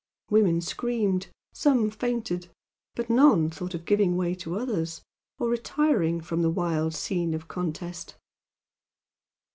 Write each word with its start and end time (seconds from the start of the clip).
Women 0.31 0.61
screamed, 0.61 1.27
some 1.53 1.91
fainted 1.91 2.49
but 2.95 3.07
none 3.07 3.51
thought 3.51 3.75
of 3.75 3.85
giving 3.85 4.17
way 4.17 4.33
to 4.33 4.55
others, 4.57 5.03
or 5.37 5.47
retiring 5.47 6.21
from 6.21 6.41
the 6.41 6.49
wild 6.49 6.95
scene 6.95 7.35
of 7.35 7.47
contest. 7.47 8.15